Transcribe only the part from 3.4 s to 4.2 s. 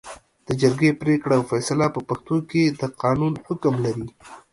حکم لري